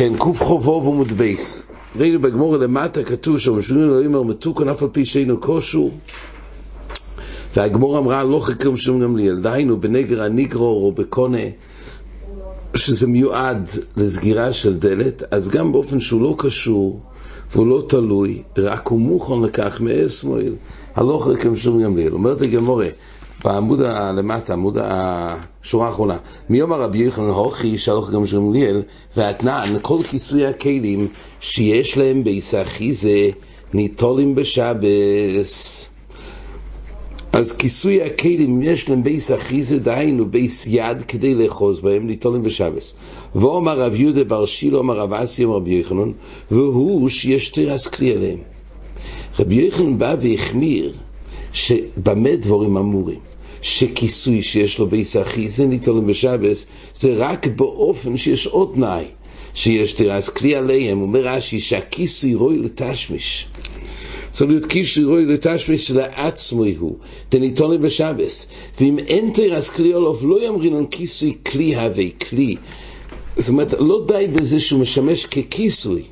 [0.00, 1.66] כן, קוף חובו ומודבייס.
[1.96, 5.90] ראינו בגמור למטה כתוב שמשונים אלוהים אומר מתוקן אף על פי שאינו כושו
[7.56, 11.42] והגמור אמרה לא חקר משום גמליאל דהיינו בנגר הניגרור או בקונה
[12.74, 17.00] שזה מיועד לסגירה של דלת אז גם באופן שהוא לא קשור
[17.52, 20.54] והוא לא תלוי רק הוא מוכן לכך מאס מועיל.
[20.96, 22.88] הלוך חקר משום גמליאל אומרת הגמורה
[23.44, 23.80] בעמוד
[24.16, 26.16] למטה, עמוד השורה האחרונה.
[26.48, 28.82] מיום הרבי יוחנן הוכי שלוח גם של גמליאל,
[29.16, 31.08] והתנען, כל כיסוי הכלים
[31.40, 33.30] שיש להם ביסאחיזה
[33.74, 35.88] ניטולים בשבס.
[37.32, 42.94] אז כיסוי הכלים, יש להם בייס אחיזה, דהיינו בייס יד כדי לאחוז בהם, ניטולים בשבס.
[43.34, 46.10] ואומר רב יהודה בר שילה, אומר רב אסי, אומר רבי יוחנן,
[46.50, 48.38] והוא שיש תרס כלי עליהם.
[49.38, 50.92] רבי יוחנן בא והחמיר
[51.52, 53.29] שבמה דבורים אמורים.
[53.62, 59.04] שכיסוי שיש לו בייס אחיזה ניטולים בשבס, זה רק באופן שיש עוד תנאי.
[59.54, 63.46] שיש תרס כלי עליהם, אומר רש"י שהכיסוי רוי לתשמיש.
[64.30, 66.96] צריך להיות כיסוי רוי לתשמיש לעצמו הוא,
[67.30, 68.46] דניתולי בשבס.
[68.80, 72.56] ואם אין תרס כלי עולוף, לא יאמרינון כיסוי כלי הווה כלי.
[73.36, 76.02] זאת אומרת, לא די בזה שהוא משמש ככיסוי,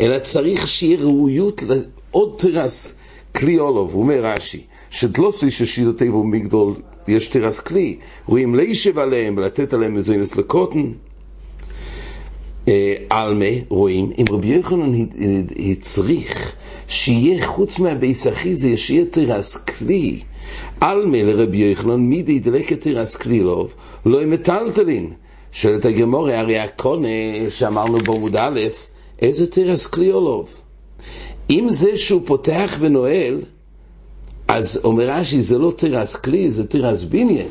[0.00, 2.94] אלא צריך שיהיה ראויות לעוד תרס
[3.36, 4.60] כלי עולוב, הוא אומר רש"י,
[4.94, 6.74] שדלוסי ששידותי והוא מגדול,
[7.08, 10.92] יש תרס כלי, רואים לישב עליהם ולתת עליהם מזינס לקוטן.
[13.10, 14.92] עלמה, רואים, אם רבי יוחנן
[15.56, 16.54] הצריך
[16.88, 20.20] שיהיה חוץ מהביס אחיזה, שיהיה תרס כלי,
[20.80, 23.74] עלמה לרבי יוחנן, מידי דלקת תרס כלי לוב,
[24.06, 25.10] לא הם מטלטלין.
[25.52, 27.08] שואלת הגמורה, הרי הקונה
[27.48, 28.60] שאמרנו בעמוד א',
[29.22, 30.48] איזה תרס כלי עולוב?
[31.50, 33.40] אם זה שהוא פותח ונועל,
[34.48, 37.48] אז אומר רש"י, זה לא תרס כלי, זה תרס בניין.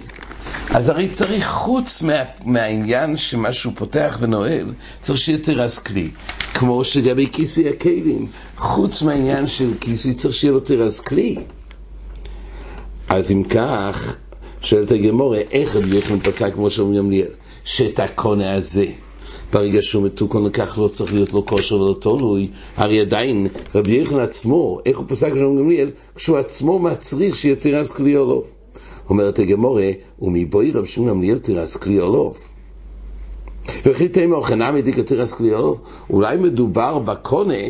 [0.70, 2.14] אז הרי צריך חוץ מה,
[2.46, 6.10] מהעניין שמשהו פותח ונועל, צריך שיהיה תרס כלי.
[6.54, 8.28] כמו שלגבי כיסוי הכלים,
[8.58, 11.36] חוץ מהעניין של כיסוי צריך שיהיה לו תרס כלי.
[13.10, 14.16] אז אם כך,
[14.62, 17.28] שואלת הגמורה, איך רבי יוחנן פסק כמו שאומרים גמליאל,
[17.64, 18.86] שאת הקונה הזה,
[19.54, 22.48] ברגע שהוא מתוקן לכך לא צריך להיות לו כושר ולא תולוי,
[22.78, 27.92] הרי עדיין רבי יוחנן עצמו, איך הוא פסק שאומרים גמליאל, כשהוא עצמו מצריך שיהיה תרס
[27.92, 28.46] כלי עולוב.
[29.10, 32.38] אומרת הגמורה, ומבואי רב שמעון גמליאל תירס כלי עולוב.
[33.86, 35.82] וכי תימא אוכנמי דיקה תירס כלי עולוב?
[36.10, 37.64] אולי מדובר בקונה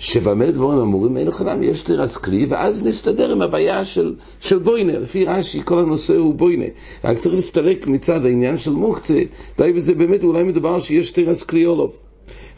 [0.00, 4.98] שבמה דבורים אמורים אין אוכנמי יש תירס כלי, ואז נסתדר עם הבעיה של, של בוינה.
[4.98, 6.64] לפי רש"י כל הנושא הוא בוינה.
[7.04, 9.22] רק צריך להסתלק מצד העניין של מוקצה,
[9.58, 11.92] די בזה באמת אולי מדובר שיש תירס כלי עולוב.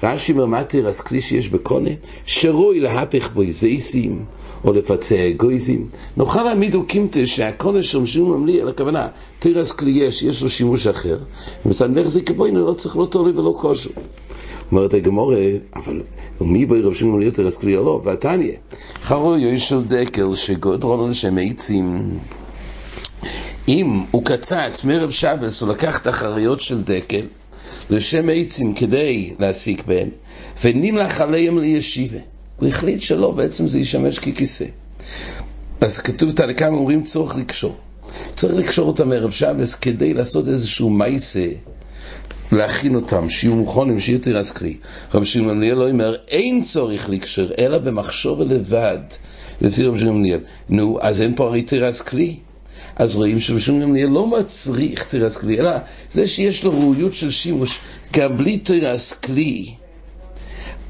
[0.02, 1.90] רש"י אומר מה תירס כלי שיש בקונה?
[2.26, 4.24] שרוי להפך בוי זייסים.
[4.64, 5.88] או לפצע אגויזים.
[6.16, 11.18] נוכל להעמיד אוקימתא שהקונה של משום ממליא, הכוונה, תירס כלי יש, יש לו שימוש אחר,
[11.66, 13.90] ומסנדבר זה כבוינו, לא צריך לא תולי ולא כושר.
[14.72, 15.46] אומרת הגמורה,
[15.76, 16.02] אבל
[16.40, 18.54] ומי בואי רב שמעון ליותר אז כלי לא, ועתניה,
[19.02, 22.18] חרוי של דקל שגודרון לשם עצים.
[23.68, 27.26] אם הוא קצץ מרב שבס, הוא לקח את החריות של דקל
[27.90, 30.08] לשם עצים כדי להסיק בהם,
[30.64, 32.18] ונמלך עליהם לישיבה.
[32.56, 34.64] הוא החליט שלא, בעצם זה ישמש ככיסא.
[35.80, 37.76] אז כתוב תנקם אומרים צורך לקשור.
[38.36, 41.46] צריך לקשור אותם ערב שבס כדי לעשות איזשהו מייסה,
[42.52, 44.76] להכין אותם, שיהיו מוכנים, שיהיו תירס כלי.
[45.14, 48.98] רב שמעון גמליאל לא אומר, אין צורך לקשר, אלא במחשוב לבד,
[49.60, 50.40] לפי רב שמעון גמליאל.
[50.68, 52.36] נו, אז אין פה הרי תירס כלי.
[52.96, 55.70] אז רואים שרב שמעון גמליאל לא מצריך תירס כלי, אלא
[56.10, 57.78] זה שיש לו ראויות של שימוש,
[58.12, 59.74] גם בלי תירס כלי.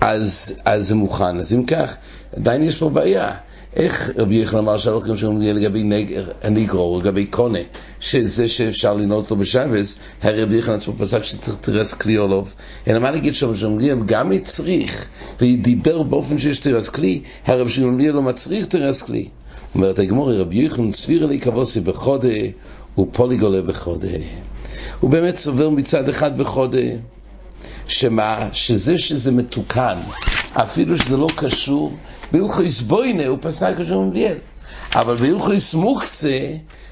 [0.01, 1.39] אז, אז זה מוכן.
[1.39, 1.97] אז אם כך,
[2.37, 3.31] עדיין יש פה בעיה.
[3.77, 4.77] איך רבי יחנן אמר
[5.09, 5.91] גם שאומרים לגבי
[6.43, 7.59] הניגרו, לגבי קונה,
[8.01, 12.55] שזה שאפשר לנעול אותו בשבס, הרי רבי יחנן עצמו פסק שצריך תרס כלי עולוב.
[12.89, 15.09] אלא מה נגיד שם שאומרים גם הצריך,
[15.41, 19.29] ודיבר באופן שיש תרס כלי, הרי שאומרים לא מצריך תרס כלי.
[19.75, 22.29] אומרת הגמורי, רבי יחנן סביר לי כבוסי בחודה,
[22.99, 24.09] ופוליגולה בחודה.
[25.01, 26.79] הוא באמת סובר מצד אחד בחודה.
[27.89, 28.49] שמה?
[28.53, 29.99] שזה שזה מתוקן,
[30.53, 31.97] אפילו שזה לא קשור,
[32.33, 34.37] בהלכויס בוינה הוא פסק כשהוא מביאל.
[34.95, 36.39] אבל בהלכויס מוקצה,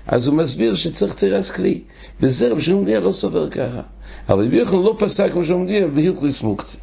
[0.06, 1.80] אז הוא מסביר שצריך תרס כלי.
[2.20, 3.80] וזה רב שמעון גמליאל לא סובר ככה.
[4.28, 6.78] אבל רבי יוחנן לא פסק כמו שהוא מגיע בהלכויס מוקצה.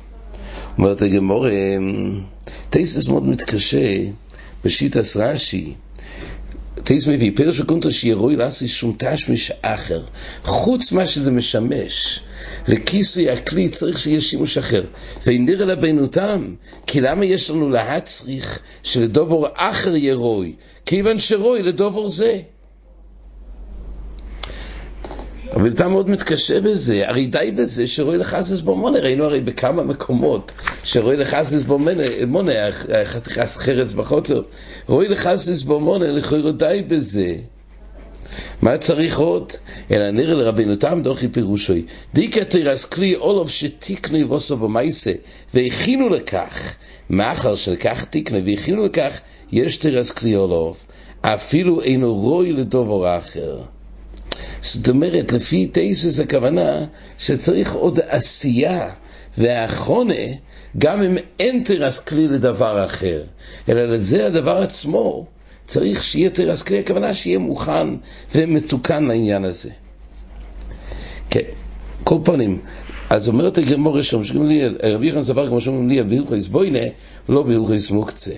[0.77, 1.45] אומרת הגמור,
[2.69, 3.97] טייסס מאוד מתקשה
[4.65, 5.73] בשיטס רש"י.
[6.83, 10.03] טייס מביא פרש וקונטר שירוי לעשי שום תשמיש אחר.
[10.43, 12.19] חוץ מה שזה משמש.
[12.67, 14.83] לכיסוי הכלי צריך שיהיה שימוש אחר.
[15.27, 16.53] ונראה לבינותם,
[16.87, 20.55] כי למה יש לנו להצריך שלדובור אחר יהיה רוי?
[20.85, 22.39] כיוון שרוי לדובור זה.
[25.53, 30.53] אבל אתה מאוד מתקשה בזה, הרי די בזה שרואי לחסס במונה, ראינו הרי בכמה מקומות
[30.83, 32.71] שרואי לחסס במונה,
[33.03, 34.41] חתיכת חרס בחוצר,
[34.87, 37.35] רואי לחסס במונה, לכאורה די בזה.
[38.61, 39.51] מה צריך עוד?
[39.91, 41.85] אלא נראה לרבינו תם דוכי פירושוי.
[42.13, 45.11] דיקה תירס כלי אולוב שתיקנו יבוסו במייסה,
[45.53, 46.73] והכינו לכך,
[47.09, 49.21] מאחר שלקח תיקנו והכינו לכך,
[49.51, 50.77] יש תירס כלי אולוב,
[51.21, 53.61] אפילו אינו רוי לדובר אחר.
[54.61, 56.85] זאת אומרת, לפי תייסס הכוונה
[57.17, 58.89] שצריך עוד עשייה
[59.37, 60.13] והחונה,
[60.77, 63.23] גם אם אין תרס כלי לדבר אחר,
[63.69, 65.25] אלא לזה הדבר עצמו,
[65.67, 67.87] צריך שיהיה תרס כלי, הכוונה שיהיה מוכן
[68.35, 69.69] ומסוכן לעניין הזה.
[71.29, 71.41] כן,
[72.03, 72.59] כל פנים,
[73.09, 73.97] אז אומרת הגמור
[74.33, 76.79] לי, רבי יחנן סבר כמו שאומרים לי, בהלכויס בוינה,
[77.29, 78.31] לא בהלכויס מוקצה.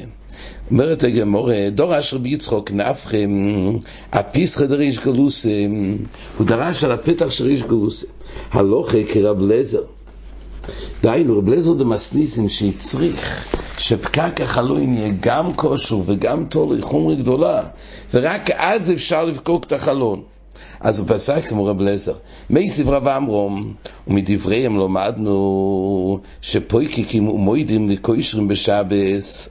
[0.72, 3.74] אומרת הגמור, דור אשר ביצחוק נפחם,
[4.12, 5.96] הפיסחא דריש גלוסם,
[6.38, 8.08] הוא דרש על הפתח של ריש גלוסם,
[8.52, 9.84] הלוכה כרב לזר.
[11.04, 13.46] דהיינו, רב לזר דמסניסים שהצריך
[13.78, 17.64] שפקק החלוין יהיה גם כושר וגם תולי חומרי גדולה,
[18.14, 20.22] ורק אז אפשר לפקוק את החלון.
[20.80, 22.14] אז הוא פסק כמו רב לזר.
[22.50, 23.74] מי סברה ואמרום,
[24.08, 29.50] ומדבריהם למדנו שפויקיקים ומוידים וקוישרים בשבס.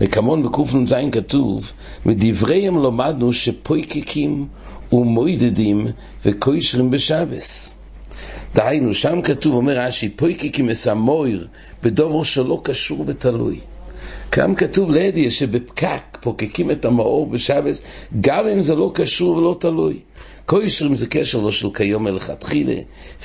[0.00, 1.72] וכמון בקנ"ז כתוב,
[2.06, 4.46] מדבריהם למדנו שפויקיקים
[4.92, 5.86] ומוידדים
[6.24, 7.74] וקוישרים בשבס.
[8.54, 11.46] דהיינו, שם כתוב, אומר רש"י, פויקיקים אסמויר
[11.82, 13.60] בדובר שלא קשור ותלוי.
[14.32, 17.82] כאן כתוב לידי שבפקק פוקקים את המאור בשבס,
[18.20, 19.98] גם אם זה לא קשור ולא תלוי.
[20.46, 22.74] קוישרים זה קשר לא של כיום מלכתחילה,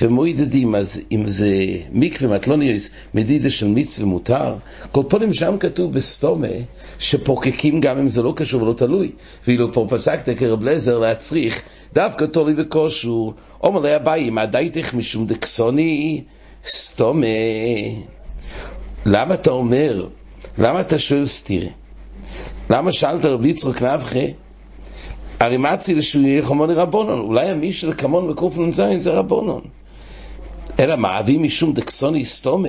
[0.02, 1.48] ומועידדים, אז אם זה
[1.92, 4.54] מקווה מטלוניוס, מדידה של מצווה מותר,
[4.92, 6.48] כל פעמים שם כתוב בסתומה,
[6.98, 9.10] שפוקקים גם אם זה לא קשור ולא תלוי.
[9.46, 11.62] ואילו פה פסקת כרב לזר להצריך,
[11.94, 16.22] דווקא תולי וכושור, אומר לי אביי, מה דייתך משום דקסוני
[16.66, 17.26] סתומה?
[19.06, 20.08] למה אתה אומר,
[20.58, 21.70] למה אתה שואל סתירה?
[22.70, 24.20] למה שאלת רבי יצחק נבחה?
[25.40, 27.20] הרי מה צילה שהוא יהיה חמון רבונון?
[27.20, 29.60] אולי המי של כמון בקנ"ז זה רבונון.
[30.80, 32.68] אלא מה, אבי משום דקסוני סתומה,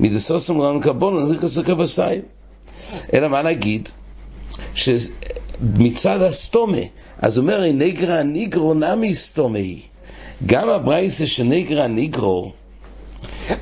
[0.00, 2.22] מדסוסם לנו קבונון, זה כזה כבשיים.
[3.14, 3.88] אלא מה נגיד?
[4.74, 6.78] שמצד הסתומה,
[7.18, 9.58] אז אומר, נגרא ניגרו נמי סתומה.
[10.46, 12.52] גם הברייסה שנגרא ניגרו,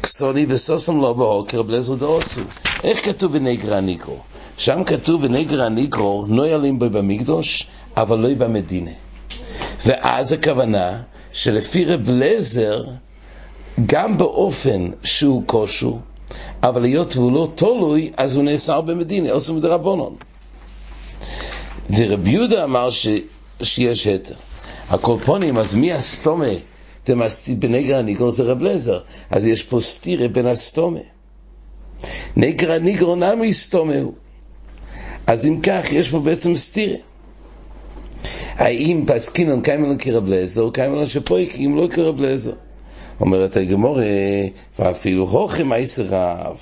[0.01, 2.41] קסוני וסוסם לא בהוקר בלזו דאוסו.
[2.85, 4.19] איך כתוב בנגרא ניגרו?
[4.57, 8.91] שם כתוב בנגרא ניגרו, נוילים בו במקדוש, אבל לא במדינה.
[9.87, 11.03] ואז הכוונה
[11.33, 12.85] שלפי רב לזר,
[13.87, 15.99] גם באופן שהוא כושו,
[16.63, 20.17] אבל היות והוא לא תולוי, אז הוא נאסר במדינה, עושה מדרבנון.
[21.91, 23.09] ורבי יהודה אמר ש...
[23.63, 24.35] שיש היתר.
[24.91, 26.47] הקולפונים, אז מי הסתומה?
[27.59, 29.01] בנגר הניגרו זה רב לזר.
[29.31, 31.01] אז יש פה סתירה בין הסתומה.
[32.37, 34.13] נגר הניגרו נמי סתומה הוא.
[35.27, 36.97] אז אם כך, יש פה בעצם סתירה.
[38.55, 42.53] האם פסקינון קיימלון כרב לזר, או קיימלון שפויקים לא כרב לזר?
[43.21, 44.05] אומרת הגמורה,
[44.79, 46.57] ואפילו הוכם מייסר רב.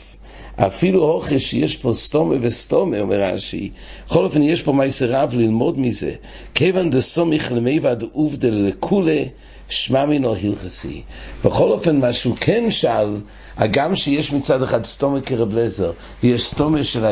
[0.57, 3.71] אפילו הוכם שיש פה סתומה וסתומה, אומר רש"י.
[4.07, 6.15] בכל אופן, יש פה מייסר רב ללמוד מזה.
[6.55, 9.29] כיוון דסומיך למיבד עובדל לכולי,
[9.71, 11.03] שמע מינו הלכסי.
[11.45, 13.17] בכל אופן, מה שהוא כן שאל,
[13.57, 17.05] הגם שיש מצד אחד סתומה כרב לזר, ויש סתומה של,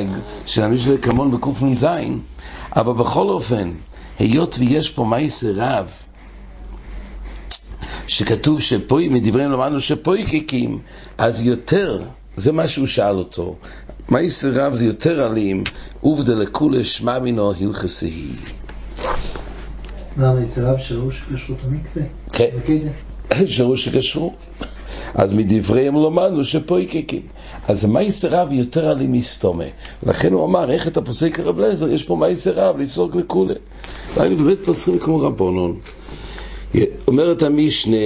[0.47, 1.87] של המשנה כמון בקנ"ז,
[2.77, 3.73] אבל בכל אופן,
[4.19, 5.89] היות ויש פה מייסר רב,
[8.07, 10.79] שכתוב שפוי, מדבריהם למדנו שפויקקים,
[11.19, 12.03] אז יותר,
[12.37, 13.57] זה מה שהוא שאל אותו.
[14.09, 15.65] מייסר רב זה יותר אלים,
[16.01, 18.27] עובדה לכולי שמע מינו הלכסי.
[20.19, 22.03] מה מייסר רב שראו שקשרו את המקווה?
[22.33, 22.51] כן,
[23.47, 24.35] שראו שקשרו.
[25.15, 27.23] אז מדבריהם למדנו שפויקקים.
[27.69, 29.65] אז מייסר רב יותר אלים מסתומה.
[30.03, 31.89] לכן הוא אמר, איך אתה פוסק רב לזר?
[31.89, 33.55] יש פה מייסר רב, לפסוק לכולי.
[34.17, 35.79] היינו באמת פוסקים כמו רבונון.
[37.09, 37.97] אומרת המשנה,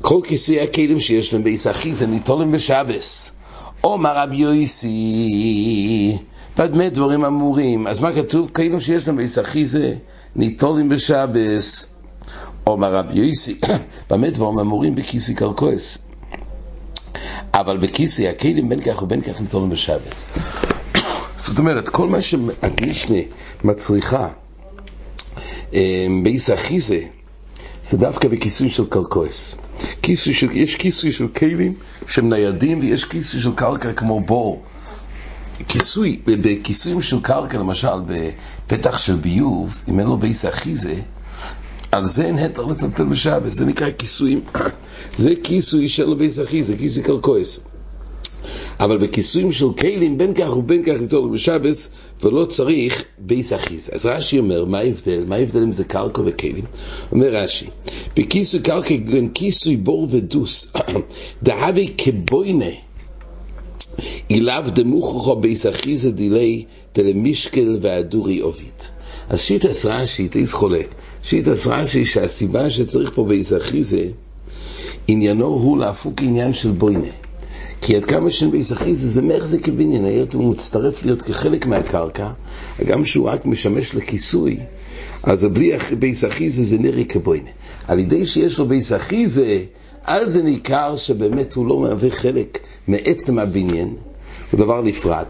[0.00, 3.30] כל כיסוי הכלים שיש להם בעיס זה ניטולים בשבס.
[3.84, 6.18] אומר רבי יויסי,
[6.68, 7.86] במה דברים אמורים.
[7.86, 8.50] אז מה כתוב?
[8.50, 9.94] כלים שיש להם בעיס זה
[10.36, 11.94] ניטולים בשבס.
[12.66, 13.60] אומר רבי יויסי,
[14.10, 15.98] במה דברים אמורים בכיסוי קרקועס.
[17.54, 20.26] אבל בכיסוי הכלים בין כך ובין כך ניטולים בשבס.
[21.44, 23.18] זאת אומרת, כל מה שהמשנה
[23.64, 24.28] מצריכה
[26.22, 27.00] בייס אחיזה
[27.84, 29.54] זה דווקא בכיסוי של קרקועס.
[30.02, 31.74] כיסוי של, יש כיסוי של כלים
[32.06, 34.62] שהם ניידים ויש כיסוי של קרקע כמו בור.
[35.68, 40.94] כיסוי, בכיסויים של קרקע, למשל בפתח של ביוב, אם אין לו בייס אחיזה,
[41.92, 44.40] על זה אין היתר לטלטל בשבת, זה נקרא כיסויים.
[45.16, 47.58] זה כיסוי של בית אחיזה, זה כיסוי קרקועס.
[48.80, 51.90] אבל בכיסויים של כלים, בין כך ובין כך לטול בשבס,
[52.22, 53.92] ולא צריך בייס אחיזה.
[53.94, 55.24] אז רש"י אומר, מה ההבדל?
[55.28, 56.64] מה ההבדל אם זה קרקע וכלים?
[57.12, 57.66] אומר רש"י,
[58.16, 58.94] בכיסוי קרקע,
[59.34, 60.72] כיסוי בור ודוס,
[61.42, 62.70] דהבי כבוינה,
[64.30, 66.64] אילאו דמוכחו בייס אחיזה דילי
[66.94, 68.80] דלמישקל והדורי עוביד.
[69.28, 74.06] אז שיטס רש"י, תיס חולק, שיטס רש"י שהסיבה שצריך פה בייס אחיזה,
[75.08, 77.10] עניינו הוא לאפוקי עניין של בוינה.
[77.80, 78.28] כי עד כמה
[78.72, 82.30] אחיזה זה מחזיק כבניין, היות הוא מצטרף להיות כחלק מהקרקע,
[82.86, 84.56] גם שהוא רק משמש לכיסוי,
[85.22, 87.50] אז בלי בייס אחיזה זה נראה כבוינה.
[87.88, 89.58] על ידי שיש לו בייס אחיזה,
[90.04, 92.58] אז זה ניכר שבאמת הוא לא מהווה חלק
[92.90, 93.96] מעצם הבניין,
[94.50, 95.26] הוא דבר נפרד,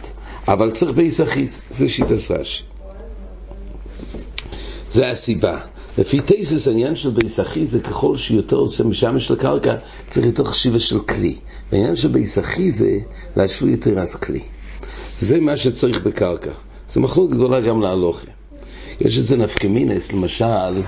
[0.48, 2.62] אבל צריך בייס אחיזה, זה שיטס רש"י.
[4.90, 5.58] זה הסיבה.
[5.98, 9.74] לפי תייסס העניין של ביסחי זה ככל שיותר עושה משמש לקרקע,
[10.08, 11.36] צריך יותר חשיבה של כלי.
[11.72, 12.98] העניין של ביסחי זה
[13.36, 14.42] להשווי יותר אז כלי.
[15.18, 16.50] זה מה שצריך בקרקע.
[16.88, 18.26] זה מחלוקת גדולה גם להלוכה.
[19.00, 20.82] יש איזה נפקמינס, למשל,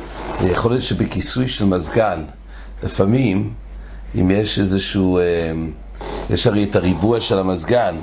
[0.44, 2.24] יכול להיות שבכיסוי של מזגן,
[2.82, 3.52] לפעמים,
[4.20, 5.22] אם יש איזשהו, אה,
[6.30, 7.96] יש הרי את הריבוע של המזגן,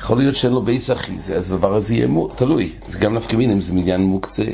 [0.00, 2.72] יכול להיות שאין לו בייס אחיזה, אז הדבר הזה יהיה מו, תלוי.
[2.88, 4.44] זה גם נפקא מינה אם זה מניין מוקצה,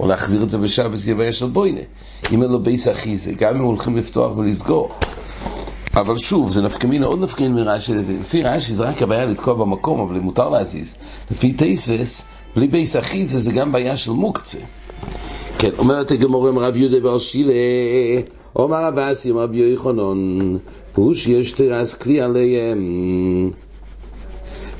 [0.00, 1.80] או להחזיר את זה בשבת, זה יהיה בעיה של בוינה.
[2.32, 4.92] אם אין לו בייס אחיזה, גם אם הולכים לפתוח ולסגור.
[5.94, 9.54] אבל שוב, זה נפקא מינה, עוד נפקא מינה מרש"י, לפי רש"י זה רק הבעיה לתקוע
[9.54, 10.96] במקום, אבל מותר להזיז.
[11.30, 12.24] לפי תויסס,
[12.56, 14.58] בלי בייס אחיזה זה גם בעיה של מוקצה.
[15.62, 17.52] כן, אומרת הגמורא אמר רב יהודה בר שילה,
[18.56, 20.56] אומר רב אסי, אומר רבי יוחנן,
[20.94, 23.50] הוא שיש תורס כלי עליהם.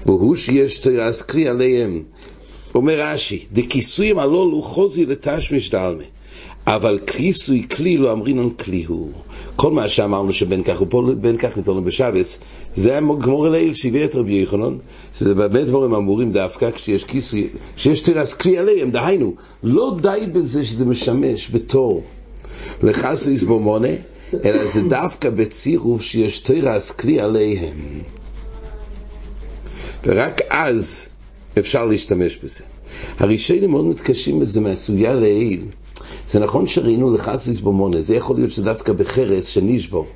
[0.07, 2.03] והוא שיש תורס כלי עליהם.
[2.75, 6.03] אומר רש"י, דכיסויים הללו חוזי לתשמיש דלמה.
[6.67, 9.12] אבל כיסוי כלי לא אמרינן כלי הוא.
[9.57, 12.39] כל מה שאמרנו שבין כך ובין כך ניתנו בשבס,
[12.75, 14.77] זה הגמור אליל שהביא את רבי יוחנן,
[15.19, 20.65] שזה באמת דברים אמורים דווקא כשיש כיסוי, שיש תרס כלי עליהם, דהיינו, לא די בזה
[20.65, 22.03] שזה משמש בתור
[22.83, 23.89] לחסויס בומונה,
[24.45, 27.77] אלא זה דווקא בצירוף שיש תרס כלי עליהם.
[30.07, 31.09] ורק אז
[31.59, 32.65] אפשר להשתמש בזה.
[33.19, 35.65] הראשונים מאוד מתקשים בזה מהסוגיה לעיל.
[36.28, 40.07] זה נכון שראינו לחסיס במונה, זה יכול להיות שדווקא בחרס שנשבור.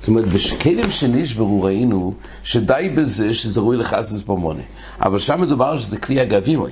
[0.00, 4.62] זאת אומרת, בכלב שנשברו ראינו שדי בזה שזה ראוי לחסיס במונה.
[5.00, 6.70] אבל שם מדובר שזה כלי אגבימוי.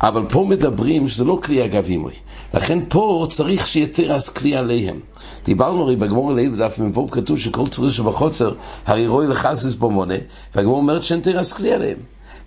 [0.00, 2.12] אבל פה מדברים שזה לא כלי אגבימוי.
[2.54, 5.00] לכן פה צריך שיהיה תרס כלי עליהם.
[5.44, 8.54] דיברנו הרי בגמור הליל בדף מ"ו כתוב שכל צריך שבחוצר
[8.86, 10.14] הרי רואי לחסיס במונה,
[10.54, 11.98] והגמור אומרת שאין תרס כלי עליהם.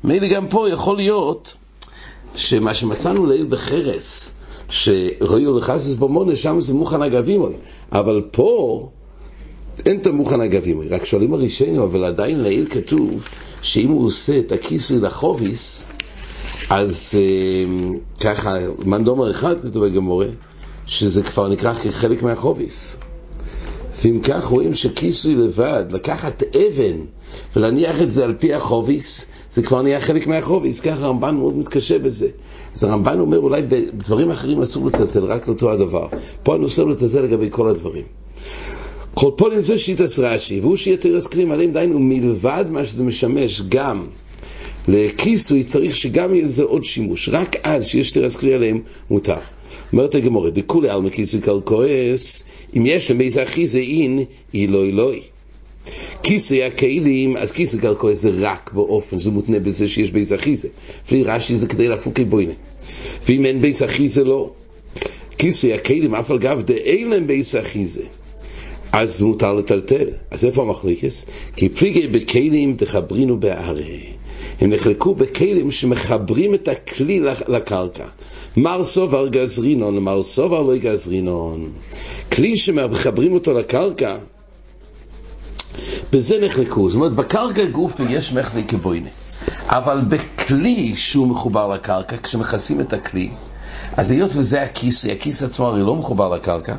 [0.03, 1.55] מילא גם פה יכול להיות
[2.35, 4.31] שמה שמצאנו ליל בחרס,
[4.69, 7.53] שרואי לחסיס במונה, שם זה מוכן אגבימוי.
[7.91, 8.89] אבל פה
[9.85, 10.87] אין את המוכן אגבימוי.
[10.87, 13.27] רק שואלים הראשונים, אבל עדיין ליל כתוב
[13.61, 15.87] שאם הוא עושה את הכיסוי לחוביס,
[16.69, 20.27] אז אה, ככה, מנדומר אחד כתוב בגמורה,
[20.87, 22.97] שזה כבר נקרא כחלק מהחוביס.
[24.03, 26.95] ואם כך רואים שכיסוי לבד, לקחת אבן
[27.55, 31.99] ולהניח את זה על פי החוביס, זה כבר נהיה חלק מהחוביס, ככה הרמב"ן מאוד מתקשה
[31.99, 32.27] בזה.
[32.75, 36.07] אז הרמב"ן אומר אולי בדברים אחרים אסור לטלטל, רק לאותו הדבר.
[36.43, 38.03] פה אני אוסר לטלטל לגבי כל הדברים.
[39.13, 43.61] כל פונים זה שיטס רש"י, והוא שיהיה תרס כלים עליהם, דהיינו מלבד מה שזה משמש
[43.69, 44.05] גם
[44.87, 47.29] לכיסוי, צריך שגם יהיה לזה עוד שימוש.
[47.29, 49.37] רק אז שיש תרס כלי עליהם, מותר.
[49.93, 52.43] אומרת הגמורה, דכולי עלמא כיסוי קרקעויס,
[52.77, 54.19] אם יש להן בייס אחיזה אין,
[54.53, 55.21] אי לוי לוי.
[56.23, 60.67] כיסוי הכלים, אז כיסוי קרקעויס זה רק באופן, זה מותנה בזה שיש בייס אחיזה.
[61.05, 62.53] לפי רש"י זה כדי לאפוקי בוינה.
[63.27, 64.51] ואם אין בייס אחיזה לא.
[65.37, 68.03] כיסוי הכלים, אף על גב דאין להם בייס אחיזה.
[68.91, 70.07] אז מותר לטלטל.
[70.31, 71.25] אז איפה המחלוקס?
[71.55, 74.03] כי פליגי בכלים דחברינהו בארעא.
[74.61, 78.05] הם נחלקו בכלים שמחברים את הכלי לקרקע.
[78.57, 81.71] מר סובר גזרינון, מר סובר לא גזרינון.
[82.31, 84.15] כלי שמחברים אותו לקרקע,
[86.11, 86.89] בזה נחלקו.
[86.89, 89.09] זאת אומרת, בקרקע גופי יש מחזי כבוינה.
[89.67, 93.29] אבל בכלי שהוא מחובר לקרקע, כשמכסים את הכלי,
[93.97, 96.75] אז היות וזה הכיס, הכיס עצמו הרי לא מחובר לקרקע,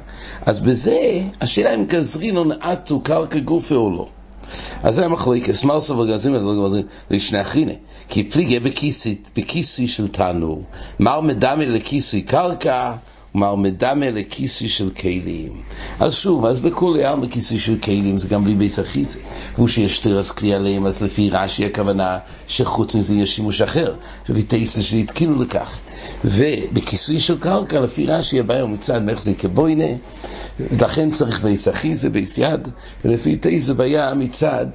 [0.46, 4.08] אז בזה השאלה אם גזרינון עטו קרקע גופי או לא.
[4.82, 7.72] אז זה מחלוק, סמל סבל גזים, אז לא גבלים, לשני אחרינה,
[8.08, 8.60] כי פליגה
[9.36, 10.62] בכיסי, של תנור,
[11.00, 12.92] מר מדמי לכיסי קרקע,
[13.36, 15.52] ומרמדמה לכיסוי של כלים.
[16.00, 19.18] אז שוב, אז לכולי עלמא כיסוי של כלים זה גם בלי ביס אחיזה.
[19.54, 23.94] והוא שיש תרס כלי עליהם, אז לפי רש"י הכוונה שחוץ מזה יש שימוש אחר.
[24.28, 25.78] לפי תייסה שהתקינו לכך.
[26.24, 29.94] ובכיסוי של קרקע, לפי רש"י הבעיה הוא מצד מחזיק כבוינה,
[30.60, 32.68] ולכן צריך ביס אחיזה, ביס יד,
[33.04, 34.66] ולפי תייסה בעיה מצד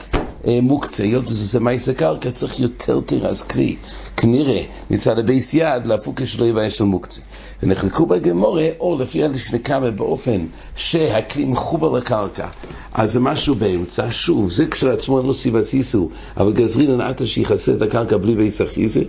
[0.48, 3.76] אה, מוקצה, היות וזה מייסה קרקע, צריך יותר תרס כלי.
[4.18, 7.22] כנראה מצד הבייס יד להפוק שלא יהיה בעיה של מוקצה.
[7.64, 8.06] ונחלקו
[8.52, 12.48] בגמורה, או לפי הלשנקמה באופן שהכלי מחובר לקרקע.
[12.94, 17.82] אז זה משהו באמצע, שוב, זה כשלעצמו לא סיבה סיסו, אבל גזרין הנעתה שיכסה את
[17.82, 19.04] הקרקע בלי בייס אחיזה.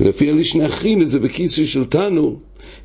[0.00, 2.36] ולפי הלשנה אחרין זה בכיסוי של תנו,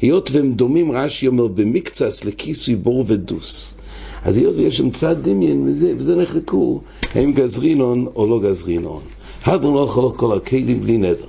[0.02, 3.78] היות והם דומים, רש"י אומר, במקצס לכיסוי בור ודוס.
[4.24, 6.82] אז היות ויש שם צד דמיין, וזה, וזה נחלקו,
[7.16, 9.02] האם גזרינון או לא גזרינון.
[9.46, 11.26] הדרון לא יכול כל הכלים בלי נדר.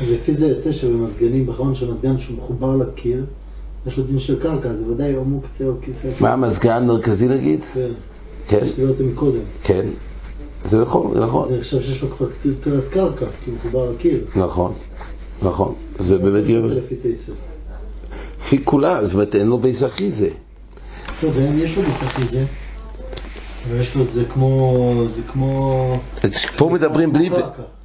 [0.00, 3.24] לפי זה יוצא שבמזגנים, בחרון של מזגן שהוא מחובר לקיר,
[3.86, 6.08] יש לו דין של קרקע, זה ודאי או מוקצה או כיסא.
[6.20, 7.60] מה המזגן מרכזי נגיד?
[7.74, 7.90] כן.
[8.48, 9.40] כן, שדיברתם מקודם.
[9.62, 9.86] כן.
[10.64, 12.26] זה נכון, נכון, אני חושב שיש לו כבר
[12.60, 14.24] טרס קרקע, כי הוא מחובר לקיר.
[14.36, 14.72] נכון,
[15.42, 15.74] נכון.
[15.98, 16.60] זה באמת יהיה...
[18.40, 20.28] לפי כולה, זאת אומרת אין לו בייס אחיזה.
[21.20, 22.44] טוב, יש לו בסך זה,
[23.68, 25.96] ויש לו זה כמו, זה כמו...
[26.56, 27.30] פה מדברים בלי...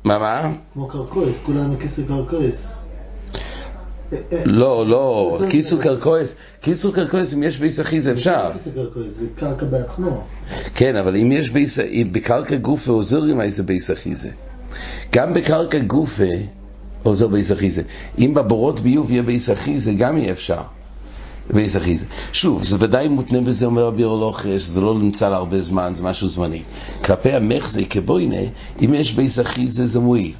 [0.04, 0.52] מה, מה?
[0.74, 2.77] כמו קרקויס, כולנו כיסא קרקויס.
[4.46, 8.50] לא, לא, כיסו קרקויס, כיסו קרקויס אם יש בייס אחיזה אפשר.
[8.54, 10.24] כיסא קרקויס, זה קרקע בעצמו.
[10.76, 14.30] כן, אבל אם יש בייס, אם בקרקע גופה עוזר עם איזה בייס אחיזה.
[15.12, 16.24] גם בקרקע גופה
[17.04, 17.82] עוזר בייס אחיזה.
[18.20, 20.62] אם בבורות ביוב יהיה בייס אחיזה, גם יהיה אפשר.
[21.54, 22.06] בייס אחיזה.
[22.32, 26.28] שוב, זה ודאי מותנה בזה, אומר רבי אורלוך, שזה לא נמצא להרבה זמן, זה משהו
[26.28, 26.62] זמני.
[27.06, 28.42] כלפי המיחזי כבוינה,
[28.86, 30.34] אם יש בייס אחיזה זה מועיל.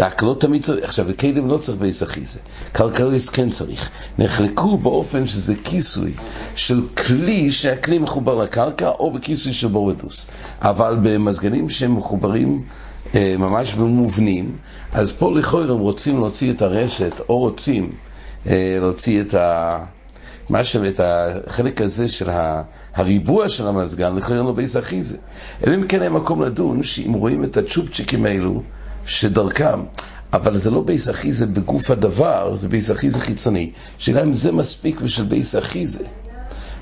[0.00, 2.40] רק לא תמיד צריך, עכשיו בכלים לא צריך בייס אחיזה,
[2.72, 3.90] קרקעויס כן צריך.
[4.18, 6.12] נחלקו באופן שזה כיסוי
[6.54, 10.26] של כלי שהכלי מחובר לקרקע או בכיסוי של בור ודוס.
[10.62, 12.62] אבל במזגנים שהם מחוברים
[13.14, 14.56] אה, ממש במובנים,
[14.92, 17.92] אז פה לכאורה הם רוצים להוציא את הרשת או רוצים
[18.46, 19.84] אה, להוציא את ה...
[20.50, 22.28] מה שם, את החלק הזה של
[22.94, 25.16] הריבוע של המזגן, לכאורה לא בייס אחיזה.
[25.66, 28.62] אלא אם כן היה מקום לדון, שאם רואים את הצ'ופצ'יקים האלו,
[29.06, 29.80] שדרכם,
[30.32, 33.70] אבל זה לא בייס אחיזה בגוף הדבר, זה בייס אחיזה חיצוני.
[33.98, 36.04] שאלה אם זה מספיק בשביל בייס אחיזה.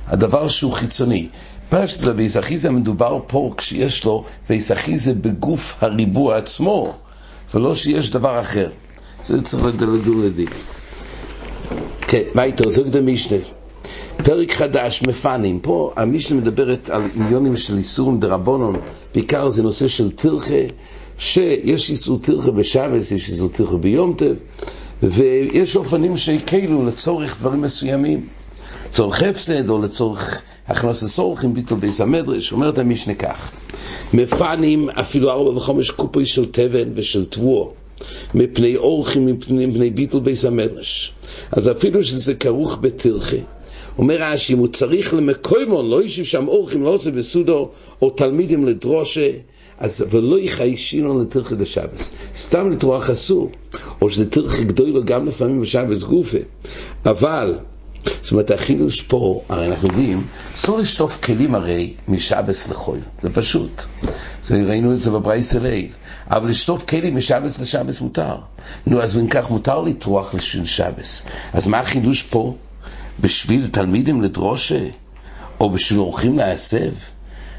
[0.07, 1.28] הדבר שהוא חיצוני.
[1.70, 6.94] פשט לבייס אחיזה מדובר פה כשיש לו בייס אחיזה בגוף הריבוע עצמו,
[7.54, 8.70] ולא שיש דבר אחר.
[9.26, 10.48] זה צריך לדון לדין.
[12.00, 13.38] כן, ווייטער, זאָגט די משנה.
[14.16, 15.61] פרק חדש, מפנים.
[15.61, 18.81] פה המשנה מדברת על ענינים של איסורים דרבנון,
[19.14, 20.62] בעיקר זה נושא של טרחה,
[21.18, 24.35] שיש איסור טרחה בשבס, יש איסור תרחה ביום טוב,
[25.02, 28.26] ויש אופנים שהקלו לצורך דברים מסוימים,
[28.88, 33.52] לצורך הפסד או לצורך הכנסת סורכם, ביטול ביס המדרש, אומרת המשנה כך,
[34.14, 37.72] מפנים אפילו ארבע וחמש קופוי של תבן ושל תבואו.
[38.35, 41.12] מפני אורחים, מפני, מפני ביטול ביס המדרש.
[41.52, 43.37] אז אפילו שזה כרוך בתרחה,
[43.98, 47.70] אומר רש"י, אם הוא צריך למקוימון, לא ישיב שם אורחים, לא עושה בסודו,
[48.02, 49.31] או תלמידים לדרושה,
[49.79, 52.12] אז ולא יחיישינון לתרחה דשבס.
[52.37, 53.51] סתם לטרוח אסור,
[54.03, 56.38] או שזה תרחה גדולו גם לפעמים בשבס גופה.
[57.07, 57.59] אבל,
[58.23, 63.83] זאת אומרת, החילוש פה, הרי אנחנו יודעים, אסור לשטוף כלים הרי משבס לחול, זה פשוט.
[64.43, 65.88] זה, ראינו את זה בברייס אליל.
[66.31, 68.37] אבל לשטוף כלים משבס לשבס מותר.
[68.87, 71.25] נו, אז אם כך מותר לטרוח לשביל שבס.
[71.53, 72.57] אז מה החידוש פה?
[73.21, 74.81] בשביל תלמידים לדרושה?
[75.61, 76.91] או בשביל אורחים להסב?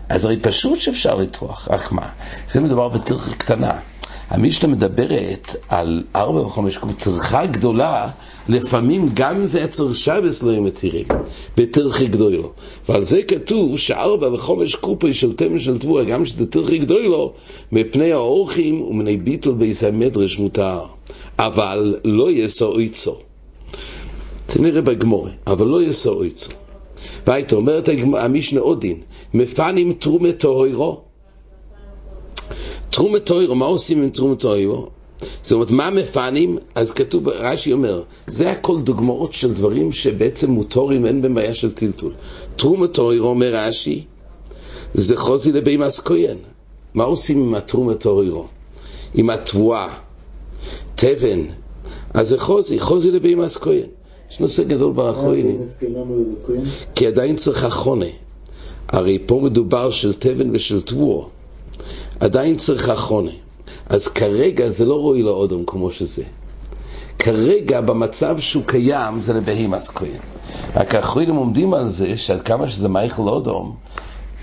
[0.09, 2.09] אז הרי פשוט שאפשר לטרוח, רק מה?
[2.49, 3.79] זה מדובר בטרחה קטנה.
[4.29, 8.07] המשנה מדברת על ארבע או חמש קוב, טרחה גדולה,
[8.49, 11.05] לפעמים גם אם זה עצר שבס לא היו מתירים,
[11.57, 12.51] בטרחה גדולו.
[12.89, 17.33] ועל זה כתוב שארבע וחמש קופי של תמר של תבואה, גם שזה טרחה גדולו,
[17.71, 20.81] מפני האורחים ומפני ביטול בייס המדרש מותר.
[21.39, 23.15] אבל לא יסו אויצו.
[24.47, 26.51] זה בגמורה, אבל לא יסו אויצו.
[27.27, 29.01] והייתה אומרת המשנה עוד דין,
[29.33, 31.01] מפנים תרומת טהורו.
[32.89, 34.87] תרומת טהורו, מה עושים עם תרומת טהורו?
[35.41, 36.57] זאת אומרת, מה מפנים?
[36.75, 41.71] אז כתוב, רש"י אומר, זה הכל דוגמאות של דברים שבעצם מוטורים, אין בהם בעיה של
[41.71, 42.13] טלטול.
[42.55, 44.05] תרומת טהורו, אומר רש"י,
[44.93, 46.37] זה חוזי לבימאס כהן.
[46.93, 48.47] מה עושים עם התרומת טהורו?
[49.13, 49.87] עם התבואה,
[50.95, 51.45] תבן,
[52.13, 53.87] אז זה חוזי, חוזי לבימאס כהן.
[54.31, 55.61] יש נושא גדול באחרונים.
[56.95, 58.05] כי עדיין צריך החונה.
[58.87, 61.27] הרי פה מדובר של תבן ושל תבואו.
[62.19, 63.31] עדיין צריך החונה.
[63.89, 66.23] אז כרגע זה לא רואי לאודם כמו שזה.
[67.19, 70.19] כרגע במצב שהוא קיים זה לבהימס כהן.
[70.75, 73.75] רק האחרונים עומדים על זה שעד כמה שזה מייכל אודום,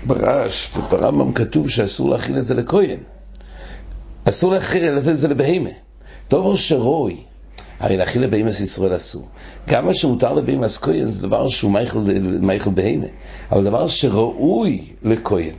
[0.07, 2.97] ברש וברמב"ם כתוב שאסור להכין את זה לכהן.
[4.29, 5.69] אסור להכין, לתת את זה לבהימה.
[6.29, 7.17] דבר שרוי,
[7.79, 9.27] הרי להכין לבהימס ישראל אסור.
[9.67, 11.71] גם מה שמותר לבהימס כהן זה דבר שהוא
[12.41, 13.05] מייכל, בהימה,
[13.51, 15.53] אבל דבר שראוי לכהן.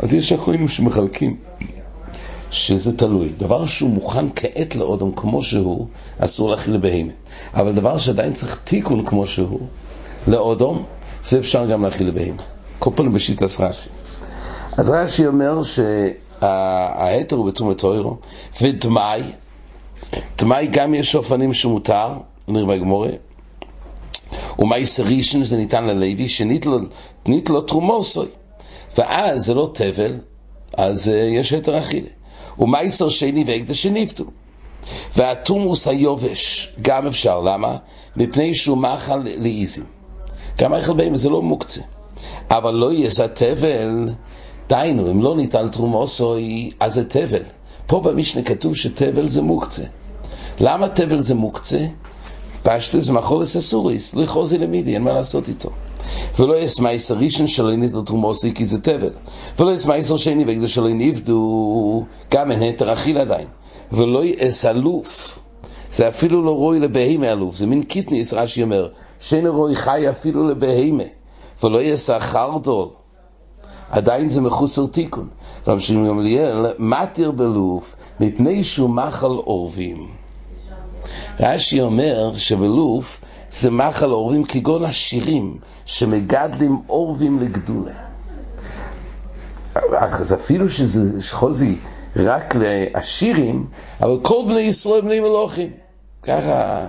[0.00, 1.36] אז יש אחרים שמחלקים.
[2.52, 3.28] שזה תלוי.
[3.38, 5.86] דבר שהוא מוכן כעת לאודם כמו שהוא,
[6.18, 7.12] אסור להכיל לבהמה.
[7.54, 9.60] אבל דבר שעדיין צריך תיקון כמו שהוא,
[10.26, 10.84] לאודום,
[11.24, 12.42] זה אפשר גם להכיל לבהמה.
[12.78, 13.88] כל פעם בשיטת רש"י.
[14.76, 18.16] אז רש"י אומר שההתר הוא בתרומת טוירו,
[18.62, 19.22] ודמאי,
[20.38, 22.08] דמאי גם יש אופנים שמותר,
[22.48, 23.10] נראה בגמורה,
[24.58, 26.66] ומייסר ראשון זה ניתן ללוי, שנית
[27.50, 28.26] לו תרומוסוי.
[28.98, 30.18] ואז זה לא תבל,
[30.76, 32.08] אז אה, יש היתר אכילה.
[32.58, 34.24] ומייסר שני והקדש שנפטו.
[35.16, 37.76] והתומוס היובש, גם אפשר, למה?
[38.16, 39.84] מפני שהוא מאכל לאיזים.
[40.58, 41.80] גם מאכל בהם זה לא מוקצה.
[42.50, 44.08] אבל לא יהיה זה תבל,
[44.68, 47.42] דהיינו, אם לא ניטל תרומוסוי, אז זה טבל.
[47.86, 49.82] פה במשנה כתוב שטבל זה מוקצה.
[50.60, 51.86] למה טבל זה מוקצה?
[52.62, 55.70] פשטוס מאכולוס אסורויס, לא חזי למידי, אין מה לעשות איתו.
[56.38, 59.10] ולא יש מעשר ראשון שלא ניתנו תרומוסי כי זה טבל.
[59.58, 63.46] ולא יש מעשר שני בגלל שלא נפדו, גם אין היתר אכילה עדיין.
[63.92, 65.38] ולא יש הלוף.
[65.92, 68.88] זה אפילו לא ראוי לבהימה הלוף, זה מין קיטניס, רש"י אומר,
[69.20, 71.02] שאין ראוי חי אפילו לבהימה,
[71.62, 72.88] ולא יש החרדול,
[73.90, 75.28] עדיין זה מחוסר תיקון.
[75.66, 80.21] רב שמעון גמליאל מתיר בלוף מפני שהוא מחל עורבים.
[81.40, 87.92] רש"י אומר שבלוף זה מחל עורבים כגון השירים שמגדלים עורבים לגדולה.
[89.98, 91.76] אז אפילו שזה חוזי
[92.16, 93.66] רק לעשירים,
[94.00, 95.70] אבל כל בני ישראל בני מלוכים.
[96.22, 96.86] ככה...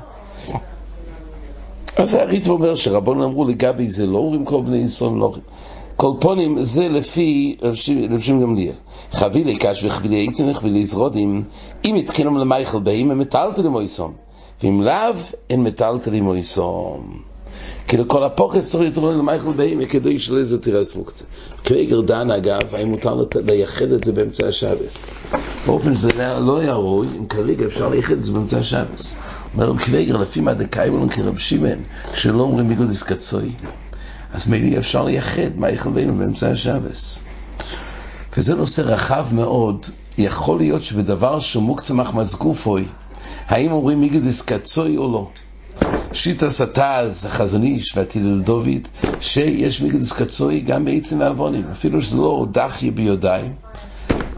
[1.98, 5.44] אז הריטב אומר שרבון אמרו לגבי זה לא אומרים כל בני ישראל מלוכים.
[5.96, 8.74] קולפונים זה לפי רב גמליאל.
[9.12, 11.44] חבילי קש וחבילי עצם וחבילי זרודים,
[11.86, 14.14] אם יתקנם למייכל באים הם מטלטלים אויסום,
[14.64, 15.16] ואם לאו
[15.50, 17.22] הם מטלטלים אויסום.
[17.88, 21.26] כאילו כל הפוחס צריך להתראות למייכל באים כדי שלא זה תירס מוקצה.
[21.64, 25.12] קריגר דן אגב, האם מותר לייחד את זה באמצע השבס.
[25.66, 29.16] באופן שזה לא היה ראוי, אם כרגע אפשר לייחד את זה באמצע השבס.
[29.54, 31.80] אומר רב קוויגר, לפי מה דקיימלון כרב שמען,
[32.14, 33.52] שלא אומרים מיגודיס קצוי,
[34.34, 37.20] אז מילא אפשר לייחד מה יכלבנו באמצע השבס.
[38.38, 39.86] וזה נושא רחב מאוד,
[40.18, 42.86] יכול להיות שבדבר שהוא מוקצה מחמס גופוי,
[43.48, 45.28] האם אומרים מיגדיס קצוי או לא?
[46.14, 48.88] שיטה סטאז, החזון איש והטיל דוד,
[49.22, 53.54] שיש מיגדיס קצוי גם בעצם ועוונים, אפילו שזה לא דחיה ביודיים,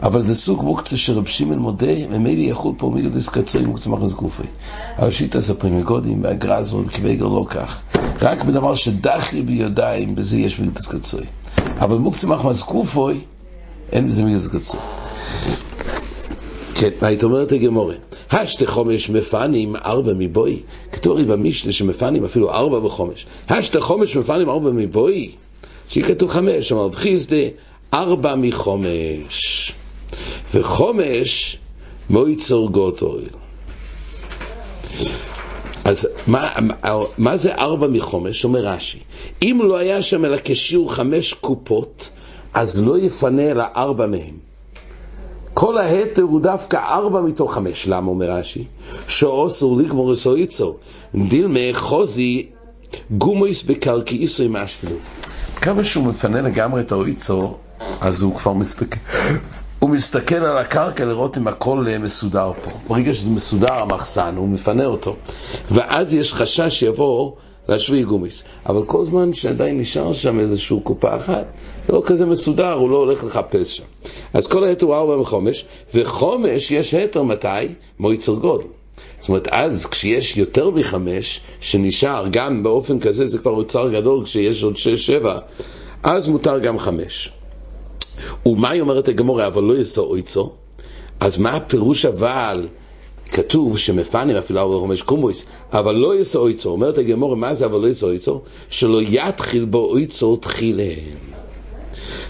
[0.02, 4.46] אבל זה סוג מוקצה שרב שמעון מודה, ומילא יחול פה מיגדיס קצוי מוקצה מחמס גופוי.
[4.98, 7.82] אבל שיטה ספרים מגודים, והגרזו, וכבגר לא כך.
[8.22, 11.24] רק בדבר שדחי בידיים, בזה יש מיגדס קצוי.
[11.78, 13.20] אבל מוקצה מחמס קופוי,
[13.92, 14.80] אין בזה מיגדס קצוי.
[16.78, 17.94] כן, מה היית אומרת הגמורה?
[18.30, 20.62] השתי חומש מפנים ארבע מבוי.
[20.92, 23.26] כתוב הרי במשנה שמפנים אפילו ארבע וחומש.
[23.48, 25.30] השתי חומש מפנים ארבע מבוי.
[25.88, 27.36] שיהיה כתוב חמש, אמר בחיסדה
[27.94, 29.72] ארבע מחומש.
[30.54, 31.58] וחומש
[32.10, 33.28] מויצור גוטויל.
[35.84, 36.48] אז מה,
[37.18, 38.44] מה זה ארבע מחומש?
[38.44, 38.98] אומר רש"י,
[39.42, 42.10] אם לא היה שם אלא כשיעור חמש קופות,
[42.54, 44.46] אז לא יפנה אלא ארבע מהם.
[45.58, 47.88] כל ההתר הוא דווקא ארבע מתוך חמש.
[47.88, 48.64] למה אומר רש"י?
[49.08, 50.74] שאוסור לגמור איצו
[51.14, 52.46] דילמה חוזי
[53.10, 54.96] גומויס בקרקעיסו עם אשפילו.
[55.56, 57.56] כמה שהוא מפנה לגמרי את האויצו,
[58.00, 58.98] אז הוא כבר מסתכל,
[59.78, 62.70] הוא מסתכל על הקרקע לראות אם הכל מסודר פה.
[62.88, 65.16] ברגע שזה מסודר המחסן, הוא מפנה אותו.
[65.70, 67.32] ואז יש חשש שיבוא
[67.68, 68.42] להשווי גומיס.
[68.66, 71.46] אבל כל זמן שעדיין נשאר שם איזושהי קופה אחת,
[71.86, 73.84] זה לא כזה מסודר, הוא לא הולך לחפש שם.
[74.34, 77.48] אז כל ההתר הוא ארבע וחומש, וחומש יש התר מתי?
[77.98, 78.66] מויצר גודל.
[79.20, 84.62] זאת אומרת, אז כשיש יותר מחמש, שנשאר גם באופן כזה, זה כבר אוצר גדול, כשיש
[84.62, 85.38] עוד שש, שבע,
[86.02, 87.32] אז מותר גם חמש.
[88.46, 90.52] ומה היא אומרת הגמורה, אבל לא יסו אויצו?
[91.20, 92.66] אז מה הפירוש אבל?
[93.30, 96.70] כתוב שמפנים אפילו ארבע וחמש קומויס, אבל לא יסו אויצו.
[96.70, 98.40] אומרת הגמורה, מה זה אבל לא יסו אויצו?
[98.70, 100.92] שלא יתחיל בו אויצו תחילה.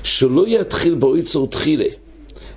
[0.03, 1.89] שלא יתחיל בו אויצו תחילה.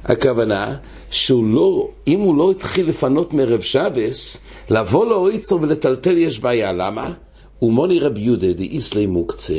[0.06, 0.76] הכוונה
[1.12, 6.74] שהוא לא, אם הוא לא התחיל לפנות מערב שבס, לבוא לאויצו ולטלטל יש בעיה.
[6.74, 7.14] למה?
[7.62, 9.54] ומוני רב יהודה דאיסלי מוקצה.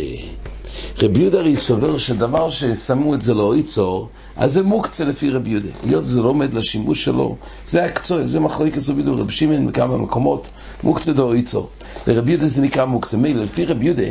[0.99, 5.51] רבי יהודה הרי סובר שדבר ששמו את זה לא ייצור, אז זה מוקצה לפי רבי
[5.51, 5.69] יהודה.
[5.83, 9.99] היות שזה לא עומד לשימוש שלו, זה הקצוע, זה מחלקת רבי יהודה, רבי שמעון בכמה
[9.99, 10.49] מקומות,
[10.83, 11.69] מוקצה לא ייצור.
[12.07, 13.17] לרבי יהודה זה נקרא מוקצה.
[13.17, 14.03] מילא, לפי רבי יהודה,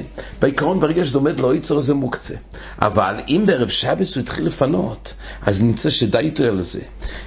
[0.41, 2.35] בעיקרון ברגע שזה עומד לא ייצור זה מוקצה.
[2.81, 6.81] אבל אם בערב שבס הוא התחיל לפנות, אז נמצא שדי איתו על זה.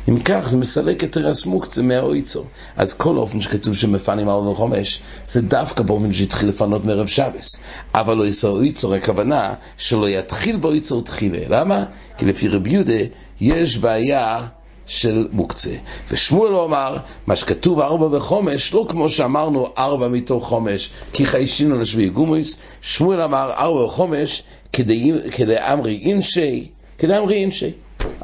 [0.09, 2.47] אם כך, זה מסלק את תרס מוקצה מהאויצור.
[2.77, 7.59] אז כל אופן שכתוב שמפנים ארבע וחומש, זה דווקא באופן שהתחיל לפנות מערב שבס.
[7.95, 11.39] אבל לא ייצור אויצור, הכוונה שלא יתחיל בו ייצור תחילה.
[11.49, 11.85] למה?
[12.19, 13.03] כי לפי רבי יהודה
[13.41, 14.47] יש בעיה
[14.87, 15.75] של מוקצה.
[16.11, 22.09] ושמואל אמר, מה שכתוב ארבע וחומש, לא כמו שאמרנו ארבע מתוך חומש, כי חיישינו לשבי
[22.09, 27.71] גומויס, שמואל אמר ארבע וחומש, כדי אמרי אינשי, כדי אמרי אינשי.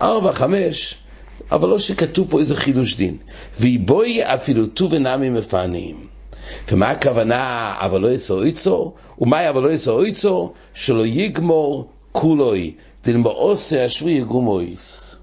[0.03, 0.95] ארבע, חמש,
[1.53, 3.17] אבל לא שכתוב פה איזה חידוש דין.
[3.61, 6.18] ויבואי אפילו ט"ו ונעמי מפעניים.
[6.73, 8.93] ומה הכוונה אבל לא יסו איצו?
[9.19, 10.53] ומה אבל לא יסו איצו?
[10.75, 15.17] שלא יגמור כולוי, דלמאוסה אשרי יגומויס.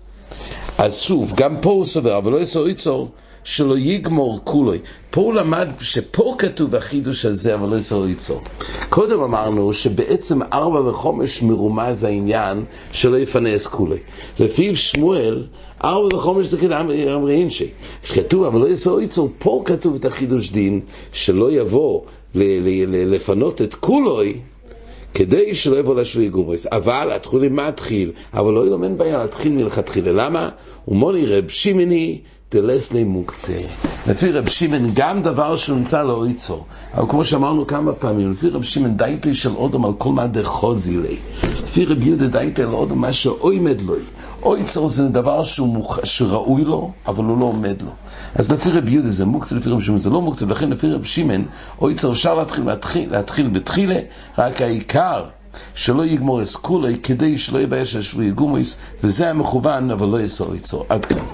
[0.78, 3.08] אז שוב, גם פה הוא סובר, אבל לא יסו איצו,
[3.46, 4.80] שלא יגמור כולוי.
[5.10, 8.40] פה הוא למד שפה כתוב החידוש הזה, אבל לא יסו איצו.
[8.90, 14.00] קודם אמרנו שבעצם ארבע וחומש מרומז העניין שלא יפנס כולוי.
[14.40, 15.44] לפי שמואל,
[15.84, 16.76] ארבע וחומש זה כדי
[17.16, 17.70] אמרי אינשי.
[18.04, 20.82] שכתוב, אבל לא יסו איצו, פה כתוב את החידוש דין,
[21.14, 22.02] שלא יבוא
[22.36, 24.40] לפנות את כולוי,
[25.14, 26.68] כדי שלא יבוא לשבי גומריס.
[26.72, 28.12] אבל התחולי מה התחיל?
[28.34, 30.12] אבל לא ילמד בעיה להתחיל מלכתחילה.
[30.12, 30.50] למה?
[30.88, 32.20] ומוני רב שימני
[32.52, 33.60] דלסני מוקצה.
[34.08, 36.66] לפי רב שמעון גם דבר שהוא נמצא לא ייצור.
[36.94, 40.98] אבל כמו שאמרנו כמה פעמים, לפי רב שמעון דייטי של אודם על כל מה דחוזי
[40.98, 41.18] לי.
[41.44, 43.96] לפי רב יהודה דייטי על אודם מה שאוימד לו.
[44.44, 46.00] אויצור זה דבר שהוא מוכ...
[46.04, 47.92] שראוי לו, אבל הוא לא עומד לו.
[48.36, 51.04] אז לפי רב יהודה זה מוקצה, לפי רב שמעון זה לא מוקצה, ולכן לפי רב
[51.04, 51.46] שמעון,
[51.82, 54.00] אויצור אפשר להתחיל, להתחיל, להתחיל בתחילה,
[54.38, 55.24] רק העיקר
[55.74, 60.86] שלא יגמור אסקולי, כדי שלא יבייש השבוי גומויס, וזה המכוון, אבל לא יסור יצור.
[60.90, 61.26] עד כאן.